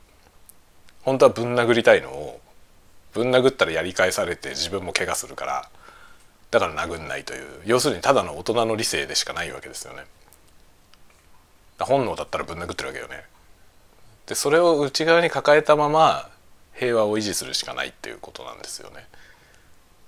[1.03, 2.41] 本当はぶん殴りたいのを
[3.13, 5.69] ぶん殴ったらやり返されて自分も怪我するから
[6.51, 7.61] だから殴んないという。
[7.65, 10.03] 要するにただの大人の理性でしかないわけですよね。
[11.79, 13.23] 本能だったらぶん殴ってるわけよね。
[14.31, 16.29] でそれを内側に抱えたまま
[16.73, 19.05] 平和を維持するしかないっていうことなんですよね。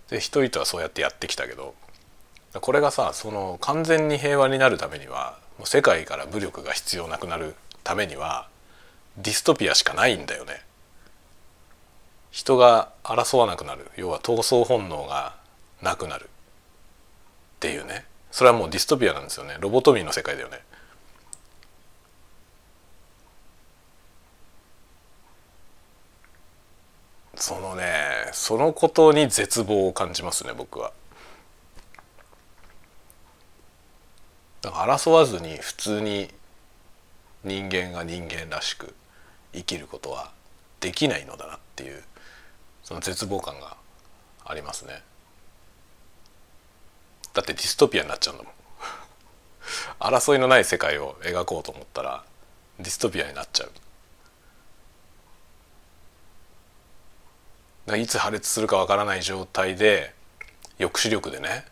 [0.10, 1.76] で人々はそうやってやってきたけど
[2.54, 8.48] これがさその完全に平和になるためにはもう世界から武力が必要なくなるためには
[9.18, 10.62] ディストピアしかないんだよね。
[12.32, 15.36] 人が争わなくなる要は闘争本能が
[15.82, 16.28] なくなるっ
[17.60, 20.62] ていうねそれはもうディストピアなんですよねロボトミーの世界だよね。
[27.36, 27.84] そのね
[28.32, 30.92] そのことに絶望を感じますね僕は。
[34.62, 36.30] だから争わずに普通に
[37.44, 38.94] 人間が人間らしく
[39.54, 40.32] 生きることは
[40.80, 42.02] できないのだなっていう
[42.84, 43.76] その絶望感が
[44.46, 45.02] ありますね。
[47.34, 48.54] だってディストピアになっちゃうんだもん。
[50.00, 52.24] 争いのない世界を描こうと思ったら
[52.80, 53.72] ディストピアになっちゃう。
[57.98, 60.14] いつ破裂するかわからない状態で
[60.78, 61.66] 抑止力でね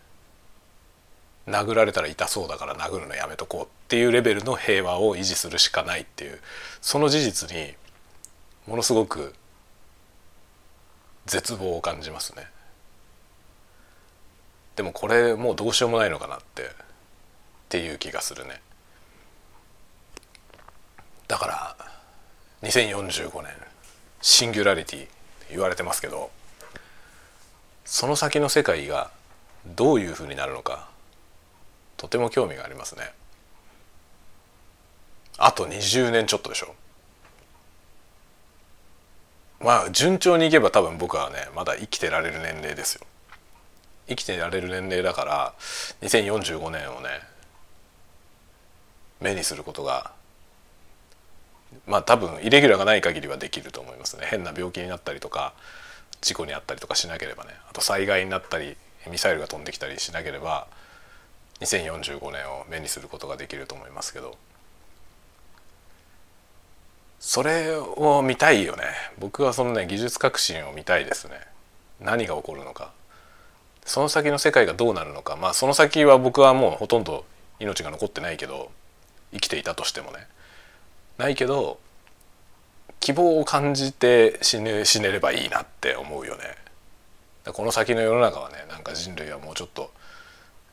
[1.48, 6.40] 殴られたら痛そうだから殴るのやめとこうっていうレベルの平和を維持するしかないっていう
[6.82, 7.74] その事実に
[8.68, 9.34] ものすごく
[11.26, 12.46] 絶望を感じますね。
[14.76, 16.68] でもこれもうどうしようもないのかなってっ
[17.70, 18.62] ていう気がするね。
[21.28, 21.76] だから
[22.64, 23.52] 2045年
[24.22, 25.08] シンギュラリティ
[25.52, 26.32] 言われてますけど
[27.86, 29.12] その先の世界が
[29.66, 30.88] どういうふうになるのか
[31.98, 33.14] とても興味がありますね。
[35.38, 36.74] あと20年ちょっとでしょ。
[39.60, 43.02] まあ順調にいけば多分僕はねまだ生きてられる年齢ですよ
[44.08, 45.54] 生きてられる年齢だから
[46.02, 47.10] 2045年をね
[49.20, 50.12] 目にすることが
[51.88, 54.26] まあ多分イレギュラーがない限りはできると思いますね。
[54.30, 55.54] 変な病気になったりとか
[56.22, 57.52] 事故に遭ったりとかしなければね。
[57.70, 58.78] あと災害になったり
[59.10, 60.68] ミサイルが飛んできたりしなければ
[61.62, 64.38] 2045年を目にすることができると思いますけど。
[67.20, 68.84] それを見たいよね。
[69.20, 71.40] 僕はそのね技術革新を見たいですね。
[72.00, 72.92] 何が起こるのか。
[73.86, 75.36] その先の世界がどうなるのか。
[75.36, 77.26] まあその先は僕はもうほとんど
[77.60, 78.72] 命が残ってないけど
[79.34, 80.28] 生きていたとしてもね。
[81.22, 81.80] ないけど
[83.00, 86.44] 希望を感じて死ね死ねればいいなって思うよね。
[87.54, 89.92] この先の世の中はねなんか人類はもうちょっと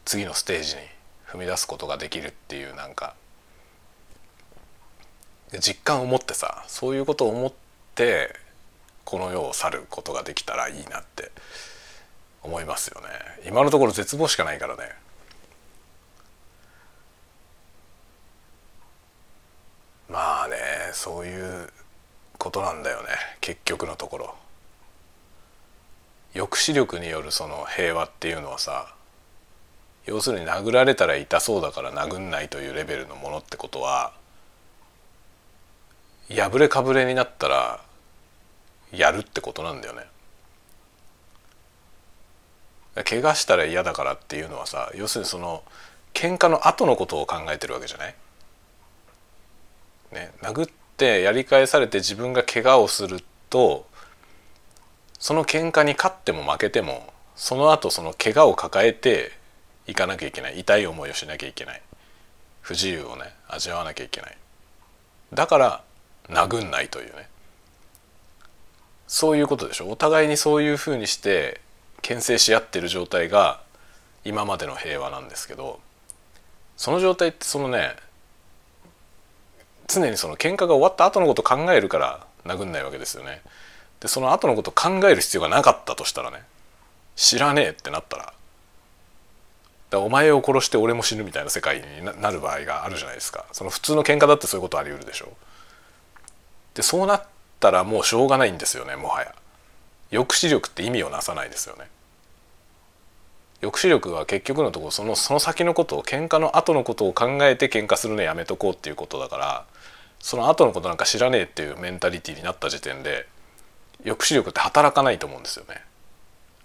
[0.04, 0.82] 次のステージに
[1.26, 3.14] 踏み出すことができるっていうなんか
[5.61, 7.52] 実感を持ってさそういうことを思っ
[7.94, 8.34] て
[9.04, 11.30] この世を去ることができたらいいなって
[12.42, 13.08] 思いますよね。
[13.46, 14.82] 今のところ絶望しかないからね。
[20.09, 20.57] まあね
[20.92, 21.68] そういう
[22.38, 23.09] ことなんだよね
[23.40, 24.35] 結局のところ
[26.33, 28.94] 抑止力によるその平和っていうのはさ
[30.07, 34.12] 要するに殴られたら痛そうだから殴んないというレベルのものってことは
[36.31, 37.81] 破れかぶれになったら
[38.92, 40.05] やるってことなんだよね。
[43.05, 45.62] 怪我したら嫌だからっていうのはさ要するにその
[46.14, 48.14] 喧嘩の後のことを考えてるわけじゃない？
[50.12, 53.87] ね、殴ってやり返されて自分が怪我をすると
[55.18, 59.33] その喧嘩に勝っても負けてもその後その怪我を抱えて
[59.87, 60.61] いかなきゃいけない。
[60.61, 61.83] 痛い思いをしなきゃいけない。
[62.61, 64.37] 不自由をね味わわなきゃいけない。
[65.33, 65.85] だから
[66.29, 67.29] 殴んないというね。
[69.07, 69.88] そういうことでしょ？
[69.88, 71.61] お互いにそういうふうにして
[72.03, 73.62] 牽制し合ってる状態が
[74.25, 75.81] 今までの平和なんですけど
[76.77, 77.97] その状態ってそのね
[79.88, 83.42] 常にその喧嘩が終わった後のことを考えるから殴んないわけですよね。
[84.01, 86.42] でその後のことを考える必要がなかったとしたらね
[87.16, 88.33] 知らねえってなったら
[89.90, 93.46] だお前を殺して俺も死ぬみたいな世界になる場合があるじゃないですか。
[93.53, 95.33] その普通の喧嘩だってそういうことあり得るでしょ。
[96.74, 97.24] でそうなっ
[97.59, 99.35] たらもうしょうがないんですよねもはや。
[100.11, 101.87] 抑止力って意味をなさないですよね。
[103.61, 109.64] 抑止力は結局のところそのその先のことを喧嘩の後のことを考えて喧嘩するのやめとこうっていうことだから
[110.20, 113.26] その後のことなんか知らねえっていうメンタリティーになった時点で
[114.04, 115.83] 抑止力って働かないと思うんですよね。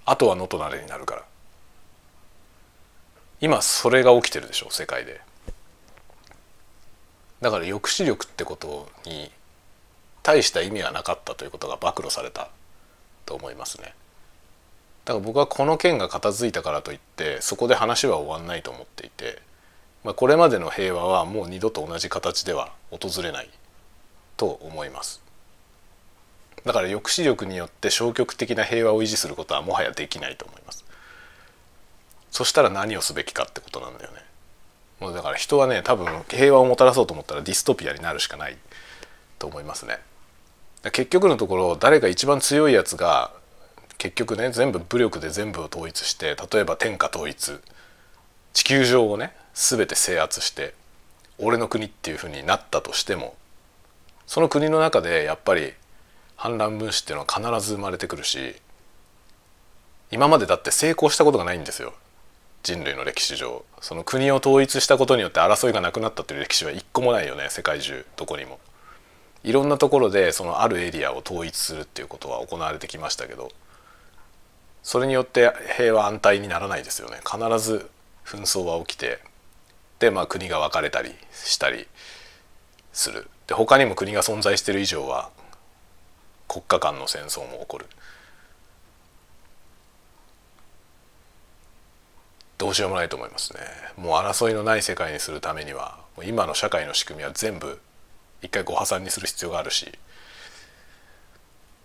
[0.05, 1.23] あとは野となれになるから。
[3.41, 5.21] 今それが起きてるでしょ世界で。
[7.41, 9.31] だから抑止力ってことに
[10.21, 12.49] 大した意味はなかったということが暴露された。
[13.25, 13.93] と思いますね。
[15.05, 19.41] だから僕はこの件が片付いたからといってそこで話は終わんないと思っていて。
[20.03, 23.49] まあ、これまでの平和はもう二度と同じ形では訪れない
[24.37, 25.21] と思います。
[26.65, 30.85] だから抑止力によって消極的な平和を維持することはもはやできないと思います。
[32.31, 34.17] そしたら何をすべきかってことなんだよね。
[34.99, 38.57] もうだから人はね多分平和をもたらそうと思ったらディストピアになるしかない
[39.39, 39.99] と思いますね。
[40.91, 43.31] 結局のところ誰が一番強いやつが
[43.97, 47.59] 結局ね全部武力で全部を統一して例えば天下統一
[48.53, 50.73] 地球上をね全て制圧して
[51.37, 53.35] 俺の国っていうふうになったとしても
[54.25, 55.73] その国の中でやっぱり
[56.35, 58.55] 反乱分子っていうのは必ず生まれてくるし
[60.11, 61.93] 今までだって成功したことがないんですよ。
[62.61, 63.65] 人類の歴史上。
[63.81, 68.59] その国を統一したことによって争いがなくなったという歴史は一個もないよね世界中どこにも。
[69.43, 73.51] いろんなところでそのあるエリアを統一するっていうことは行われてきましたけど
[74.83, 77.19] それによって平和安泰にならないですよね。
[77.25, 77.89] 必ず
[78.25, 79.19] 紛争は起きて、
[80.11, 81.87] まあ、国が分かれたりしたり
[82.91, 83.29] する。
[83.47, 85.29] で他にも国が存在している以上は
[86.47, 87.85] 国家間の戦争も起こる。
[92.57, 93.59] どうしようもないと思いますね。
[93.97, 97.81] もう争いのない世界にするためには今の社会の仕組みは全部
[98.41, 99.91] 一回ご破産にする必要があるし。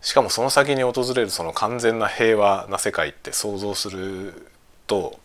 [0.00, 4.52] しかもその先に訪れるその完全な平和な世界って想像する
[4.86, 5.18] と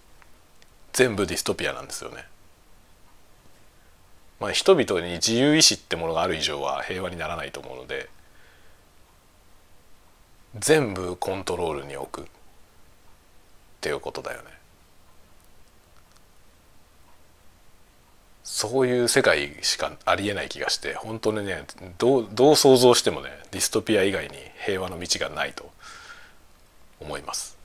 [0.94, 2.26] 全部ディストピアなんですよね。
[4.44, 8.10] まあ、人々に自由意志ってものがある以上は平和にならないと思うので
[10.60, 12.30] 全部コントロールに置くっ
[13.80, 14.50] ていうことだよね。
[18.44, 21.64] そういう世界しかありえない気がして本当にね
[21.98, 24.36] どうどう想像してもねディストピア以外に
[24.66, 25.72] 平和の道がないと
[27.00, 27.58] 思います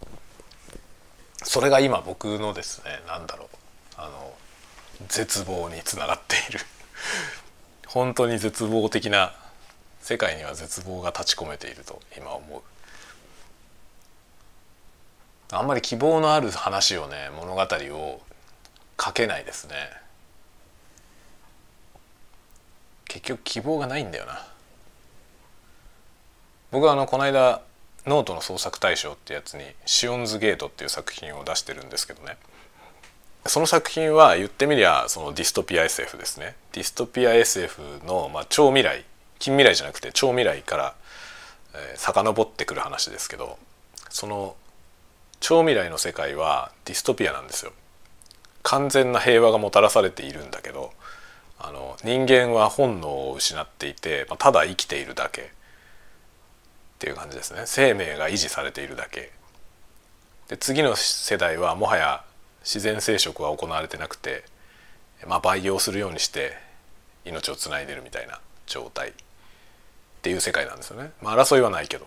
[1.42, 3.48] それが今僕のですね何だろう
[3.96, 4.37] あの
[5.06, 6.60] 絶望につながっている。
[7.86, 9.34] 本当に絶望的な
[10.00, 12.62] 世界には絶望が立ち込めていると今思う。
[15.50, 18.20] あんまり希望のある話をね物語を
[19.00, 19.74] 書けないですね。
[23.06, 24.46] 結局希望がないんだよな。
[26.70, 27.62] 僕はあのこの間
[28.06, 32.36] ノートの創作大賞ってやつに「シオンズゲート」っていう作品を出してるんですけどね。
[33.48, 36.54] その作品は言ってみりゃそのディストピア SF ですね。
[36.72, 39.04] ディストピア SF の、まあ、超未来
[39.38, 40.94] 近未来じゃなくて超未来から、
[41.74, 43.58] えー、遡ってくる話ですけど
[44.10, 44.56] その
[45.40, 47.72] 超未来の世界はディストピアなんですよ。
[48.62, 50.92] 完全な平和がもたらされているんだけど
[51.58, 55.42] あの人間は本能を失っていて、まあ、ただ生きているだけ。
[55.42, 55.44] っ
[56.98, 57.62] ていう感じですね。
[57.64, 59.30] 生命が維持されているだけ。
[60.48, 62.24] で次の世代はもはや
[62.62, 64.44] 自然生殖は行われてなくて、
[65.26, 66.52] まあ、培養するようにして
[67.24, 69.12] 命をつないでるみたいな状態っ
[70.22, 72.06] ていう世界なんですよね、まあ、争いはないけど。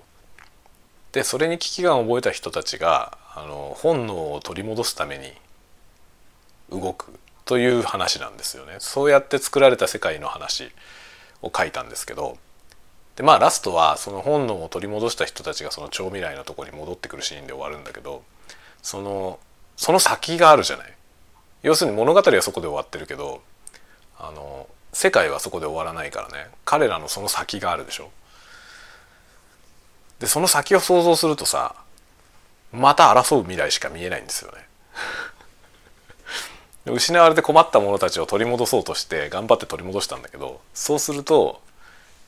[1.12, 5.34] でそれに危機感を覚えた人たちがあの本能を取り戻すために
[6.70, 8.76] 動くという話なんですよね。
[8.80, 10.72] そうやって作られた世界の話
[11.42, 12.38] を書いたんですけど。
[13.18, 18.24] でまあラストはその本能を取り戻した人たちがその超未来のとこに戻ってくるシーンで終わるんだけど
[18.82, 19.38] その
[19.82, 20.94] その先があるじゃない。
[21.64, 23.42] 要するに物語はそこで終わってるけど
[24.20, 26.52] あの世界はそこで終わらないからね。
[26.66, 28.12] 彼らのその先があるでしょ。
[30.20, 31.74] でその先を想像するとさ
[32.72, 34.68] また争う未来しか見えないんですよね。
[36.86, 41.60] 失われて困った者たちを取り戻そうとして頑張って取り戻したんだけどそうすると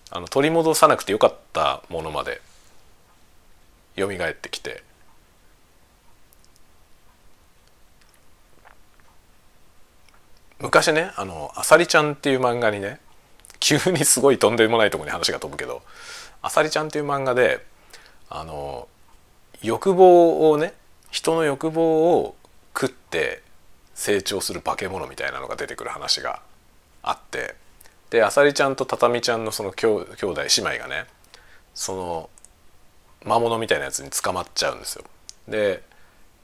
[0.10, 2.42] あの取り戻さなくてよかったものまで
[3.96, 4.84] 蘇ってきて
[10.64, 13.00] 昔ねあの「あさりちゃん」っていう漫画にね
[13.60, 15.82] 急にすごいとんでもないとこに話が飛ぶけど
[16.42, 17.66] 「あさりちゃん」っていう漫画で
[18.30, 18.88] あの
[19.62, 20.74] 欲望をね
[21.12, 22.36] 人の欲望を
[22.74, 23.44] 食って
[23.94, 26.42] 成長する化け物みたいなのが出てくる話が
[27.04, 27.56] あって
[28.10, 31.08] であさりちゃんとたたみちゃんのその兄兄弟姉妹がね
[31.76, 32.30] その
[33.26, 35.04] 魔物みたいなやつに捕まっちゃうんですよ。
[35.48, 35.84] で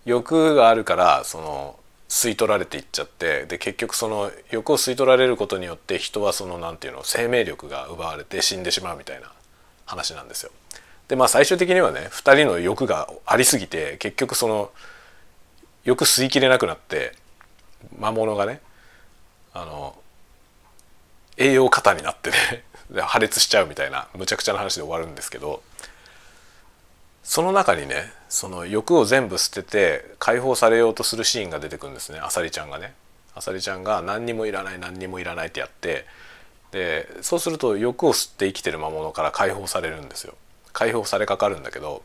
[0.03, 1.79] 欲があるからその
[2.09, 9.31] 吸い取られていっちゃってで結局その欲を吸い取られることによって人はその何て言うの生命力が奪われて死んでしまうみたいな
[9.85, 10.51] 話なんですよ。
[11.07, 14.71] でまあ最終的にはね2人の欲がありすぎて結局その
[15.83, 17.13] 欲吸いきれなくなって
[17.97, 18.59] 魔物がね
[19.53, 19.95] あの
[21.37, 22.63] 栄養過多になってね
[23.01, 25.61] 破裂しちゃうみたいなむちゃくちゃな話で終わるんですけど
[27.23, 32.93] その中にねその欲を全部捨てて解放されようとするシーンが出てくるんですねあさりちゃんがね。
[33.35, 36.05] あさりちゃんが何にもいらない何にもいらないってやって
[36.71, 40.35] でそうすると欲を吸って生きてる魔物から解放されるんですよ。
[40.73, 42.03] 解放されかかるんだけど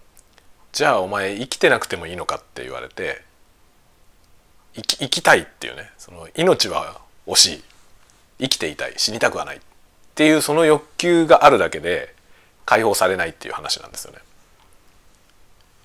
[0.73, 3.23] じゃあお前生きてなくてもいいのかって言われて
[4.75, 7.65] 生き生きたいっていうねその命は惜しい
[8.41, 9.61] 生きていたい死にたくはないっ
[10.15, 12.15] ていうその欲求があるだけで
[12.65, 14.19] 解放されないっていう話なんですよね。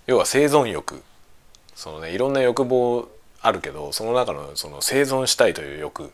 [0.10, 1.04] 要は生存欲
[1.76, 3.08] そのねいろんな欲望
[3.42, 6.12] あるけどその中のその生存したいという欲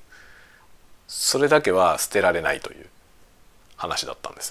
[1.07, 2.87] それだけは捨てられないという
[3.77, 4.49] 話だったんです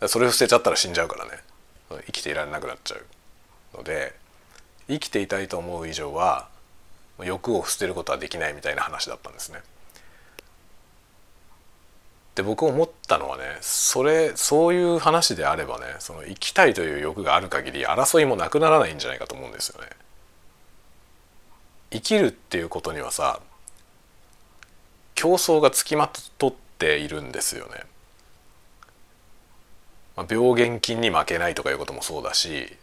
[0.00, 0.08] よ。
[0.08, 1.30] それを捨てちゃったら死んじゃうからね
[2.06, 4.14] 生きていられなくなっちゃうので
[4.86, 6.46] 生きていたいと思う以上は
[7.18, 9.58] 欲を捨てることはできないみたいな話だったんですね。
[12.36, 19.88] で僕思ったのはねそれそういう話であればねその生きたいという欲がある限り争いもなくならないんじゃないかと思うんですよね。
[21.90, 23.40] 生きるっていうことにはさ
[25.14, 27.84] 競争がつきまとっているんですよね。
[30.14, 32.76] まあ、病原菌に負けないとかいうこともそうだし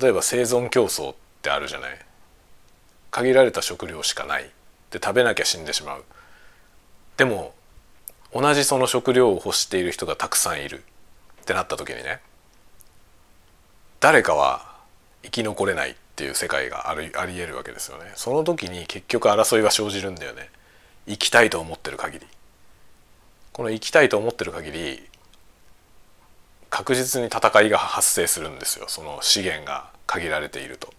[0.00, 1.98] 例えば生存競争ってあるじゃない
[3.10, 4.50] 限られた食料しかない
[4.90, 6.04] で食べなきゃ死んでしまう
[7.16, 7.55] でも
[8.40, 10.84] 同じその食料を欲している人がたくさんいる。
[11.42, 12.20] ってなった時にね
[14.00, 14.74] 誰かは
[15.22, 18.12] 生き残れないっていう世界があるありえるわけですよね。
[18.16, 20.50] その時に結局争いは生じるんだよね。
[21.06, 22.26] 生きたいと思ってる限り。
[23.52, 25.08] この生きたいと思ってる限り
[26.68, 28.86] 確実に戦いが発生するんですよ。
[28.88, 30.92] その資源が限られていると。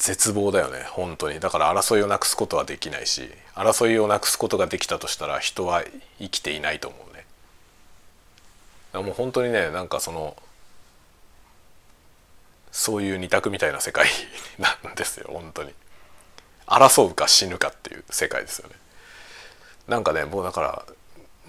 [0.00, 1.40] 絶望だよね本当に。
[1.40, 5.84] だから争いをなくすことはできないし争いをなくすことができたとしたら人は
[6.18, 7.26] 生きていないと思うね。
[9.04, 10.36] もう本当にねなんかその
[12.72, 14.08] そういう二択みたいな世界
[14.58, 15.74] なんですよ本当に。
[16.66, 18.76] 争うか死ぬかっていう世界ですよね。
[19.86, 20.86] なんかねもうだから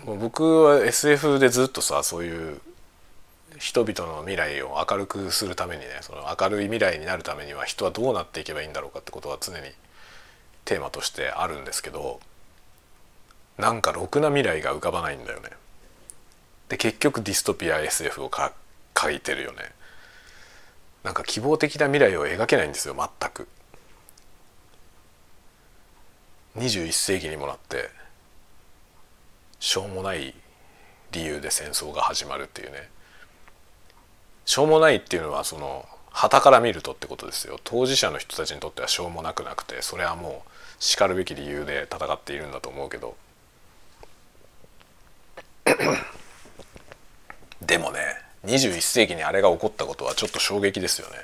[0.04, 2.60] もう僕は SF でずっとさそういう
[3.58, 9.64] 人々の未来を明るくするためにねその明るい未来になるためには人はどうなっていけばいいんだろうかってことは常に
[10.66, 12.20] テーマとしてあるんですけど
[13.58, 15.50] なんかろくな未来が浮かばないんだよね。
[16.70, 18.32] で結局ディストピア SF を
[18.98, 19.58] 書いてるよね。
[21.04, 23.48] なんか希望的な未来を描けないんですよ全く。
[26.58, 27.90] 21世紀にもなって
[29.60, 30.34] しょうもない
[31.12, 32.90] 理由で戦争が始まるっていうね
[34.46, 37.60] しょうもないっていうのはその旗から見るとってことですよ。
[37.64, 43.16] 当事者の人たちにとってはしょうもなくなくてそれはもうしかるべき理由で戦っているんだと思うけど。
[47.62, 48.00] でもね
[48.46, 51.16] 21世紀にあれが起こったことはちょっと衝撃ですよね。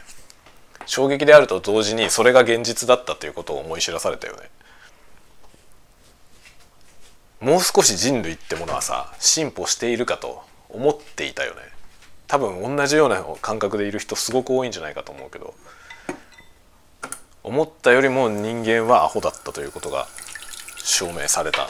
[0.85, 4.49] 衝撃であると同時にそれが現実だったということを思い知らされたよね。
[7.41, 11.76] もう少し人類ってものはさ進歩しているかと思っていたよね。
[12.27, 15.53] 多分同じような感覚でいる人すごく多いんじゃないかと思うけど
[17.43, 20.07] 思ったよりも人間はアホだったということが
[20.83, 21.69] 証明された。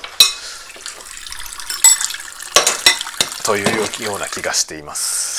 [3.45, 3.65] という
[4.03, 5.37] ような気がしています。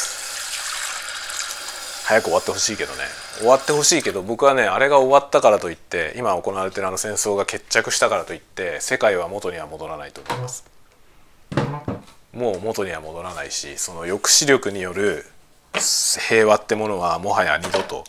[2.07, 3.01] 早く終わってほしいけどね。
[3.39, 10.65] 終わってほしいけど僕はねあれが終わったからといって今行われてるあの戦争が決着したからといって世界は元には戻らないと思います。
[12.33, 15.25] もう元には戻らないしその抑止力による
[16.29, 18.05] 平和ってものはもはや二度と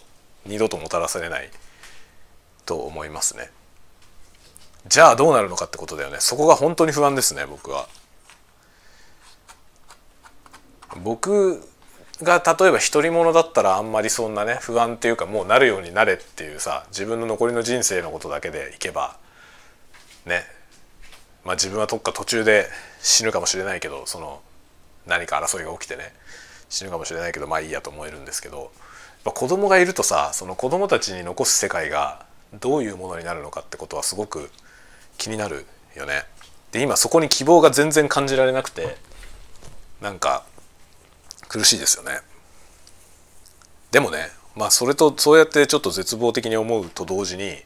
[0.45, 1.49] 二度ともたらされない
[2.65, 3.49] と思いますね。
[4.87, 6.17] じゃあどうなるのかってことだよね。
[6.19, 7.87] そこが本当に不安ですね僕は。
[11.03, 11.61] 僕
[12.21, 19.17] が例えば独り者だったらあんまりそんなね不安っていうかもうなるようになれっていうさ自分の残りの人生のことだけでいけば
[20.25, 20.43] ね。
[21.45, 22.67] まあ自分はどっか途中で
[23.01, 24.41] 死ぬかもしれないけどその
[25.07, 26.13] 何か争いが起きてね。
[26.69, 28.71] 死ぬかもしれないけどまあいいやと思えるんですけど。
[29.25, 34.49] 子供がいるとさその子供たちに残す世界がどういうものになるのかってことはすごく
[35.17, 36.23] 気になるよね。
[36.71, 38.97] で今そこに希望が全然感じられなくて
[40.01, 40.45] なんか
[41.47, 42.21] 苦しいですよね。
[43.91, 47.57] でもねまあそれとそうやってちょっと絶望的に思うと同時に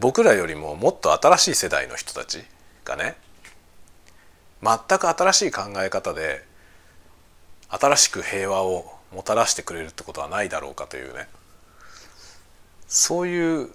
[0.00, 2.42] 僕らよりももっと新しい世代の人たち
[2.84, 3.16] がね
[4.62, 6.44] 全く新しい考え方で
[7.68, 11.28] 新しく平和をもたらしてくれるってことはないだろうかというね。
[12.86, 13.70] そういう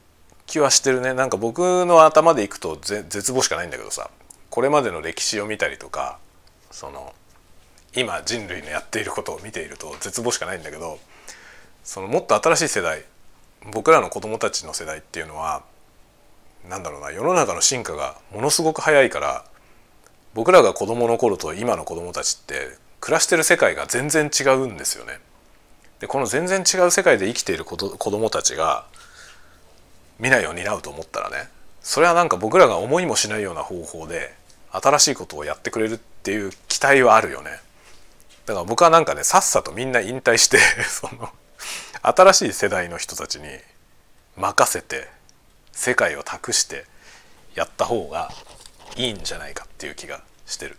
[0.45, 1.13] 気はしてるね。
[1.13, 4.09] なんか僕の頭でいくと絶望しかないんだけどさ
[4.49, 6.17] これまでの歴史を見たりとか
[6.71, 7.13] その
[7.95, 10.99] 今人類のやっていることを見ていると絶望しかないんだけど
[11.83, 13.03] そのもっと新しい世代
[13.73, 15.63] 僕らの子供たちの世代っていうのは
[16.67, 19.45] 何だろうな世の中の進化がものすごく早いから
[20.33, 25.19] 僕らが子供の頃と今の子供たちって暮らしてる世界が全然違うんですよね。
[25.99, 28.85] でこの全然違う世界で生きている子供たちが
[30.17, 31.49] 未来を担うと思ったらね
[31.81, 34.33] それはなんか僕らが思いもしないような方法で
[34.71, 37.51] 新しいことをやってくれるっていう期待はあるよね。
[38.45, 40.57] だから僕はなんかねさっさとみんな引退して
[40.87, 41.29] その
[42.01, 43.47] 新しい世代の人たちに
[44.37, 45.07] 任せて
[45.71, 46.85] 世界を託して
[47.55, 48.29] やった方が
[48.95, 50.77] いいんじゃないかっていう気がしてる。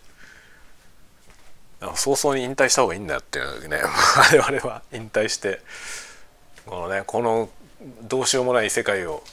[1.95, 5.61] 早々に引退した方がいいんだよっていうね 我々は引退して
[6.67, 7.49] このねこの
[8.03, 9.23] どうしようもない世界を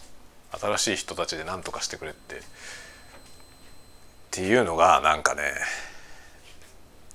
[0.53, 2.43] 新しい人たちで何とかしてくれってっ
[4.31, 5.43] ていうのがなんかね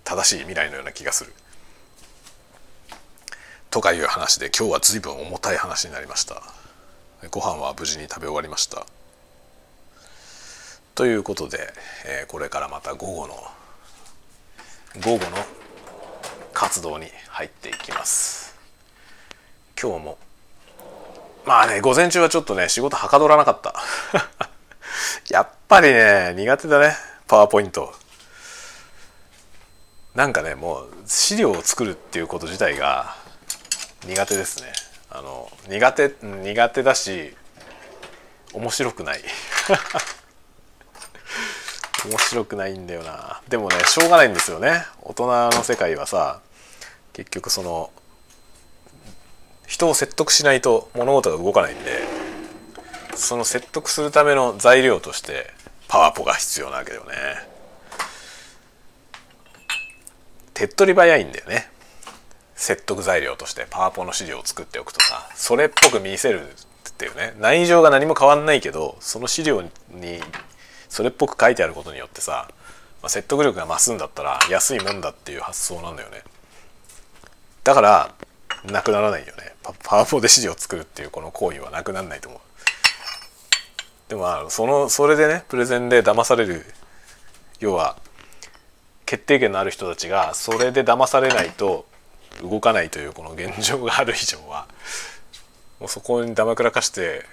[0.04, 1.34] 正しい未来のような気がする。
[3.72, 6.44] とかいう話で今日は随分重たい話になりました。
[7.32, 8.86] ご飯は無事に食べ終わりました。
[10.96, 11.74] ということで、
[12.06, 13.34] えー、これからまた午後の
[15.02, 15.38] 午後の
[16.54, 18.56] 活動に入っていきます。
[19.82, 20.18] 今日も
[21.46, 23.74] まあね午前中はちょっとね仕事はかどらなかった。
[25.30, 26.96] やっぱりね苦手だね
[27.28, 27.94] パワーポイント。
[30.16, 33.16] なんかねもう資料を作るっていうこと自体が
[34.06, 34.72] 苦手ですね
[35.16, 37.36] あの苦手苦手だし
[38.54, 39.22] 面白くない。
[42.06, 43.42] 面白くないんだよな。
[43.48, 44.86] でもねしょうがないんですよね。
[45.04, 46.42] 大人の世界はさ
[47.14, 47.92] 結局その
[49.68, 52.02] 人を説得しないと物事が動かないんで
[53.16, 55.54] その説得するための材料として
[55.88, 57.14] パワポが必要なわけだよね。
[60.56, 61.70] 手っ取り早いんだよね。
[62.56, 66.42] 説得材料としてパワポの資料を作っておくとさそれっぽく見せる
[66.90, 67.34] っていうね。
[67.40, 69.70] 内情が何も変わんないけどその資料に
[70.90, 72.48] それっぽく書いてあることによってさ、
[73.02, 76.22] まあ、説得力が増すんだったら安いもんだっていう発想なんだよね。
[77.64, 78.14] だから
[78.66, 79.56] なくならないよね。
[79.84, 82.42] パワポで指示を作るっていうこの行為はなくならないと思う。
[84.10, 86.66] でもまあそのそれでねプレゼンで騙される
[87.60, 87.98] 要は
[89.06, 91.86] 決定権のある人たちがそれで騙されないと
[92.42, 94.68] 動かないというこの現状がある以上は
[95.80, 97.26] もうそこにだまくらかして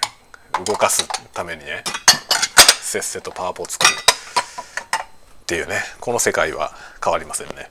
[0.67, 1.85] 動かすためにね
[2.81, 6.73] せっせとパワポを作るっていうねこの世界は
[7.03, 7.71] 変わりませんね。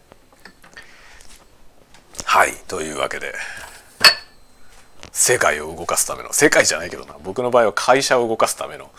[2.25, 3.34] はいというわけで
[5.11, 8.91] 世界を動かすための世界じゃないけどな僕の場合は会社を動かすための、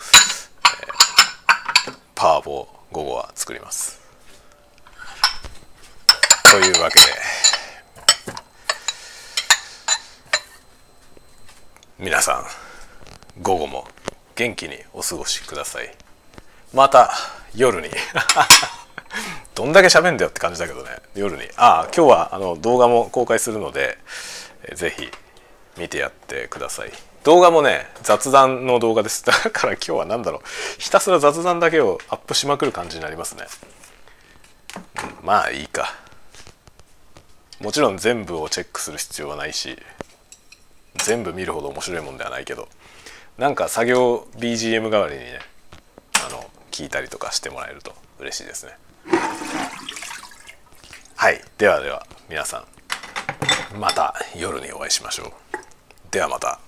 [1.87, 4.01] えー、パワーボ午後は作ります。
[6.51, 7.05] というわけで
[12.01, 13.85] 皆さん午後も
[14.33, 15.95] 元気にお過ごしください。
[16.73, 17.11] また
[17.53, 17.89] 夜に。
[19.53, 20.97] どんだけ喋んだよって感じだけどね。
[21.13, 21.47] 夜に。
[21.57, 23.99] ああ今日はあの動画も公開するので
[24.73, 25.11] 是非
[25.77, 26.91] 見てやってください。
[27.23, 29.23] 動画もね雑談の動画です。
[29.23, 30.81] だから今日は何だろう。
[30.81, 33.45] ひたすら雑談だけをアップしまくる感じになりますね、
[35.21, 35.93] まあいいか。
[37.59, 39.77] もちろん全部をチェックする必要はないし。
[40.95, 42.67] 全部見るほど面白いもんではないけど
[43.37, 45.39] なんか作業 BGM 代わりにね
[46.25, 48.77] あの聞いたりとかしてもらえると嬉しいですね。
[51.15, 51.41] はい。
[51.57, 52.65] ではでは皆さ
[53.73, 55.31] んまた夜にお会いしましょう。
[56.11, 56.59] ではまた。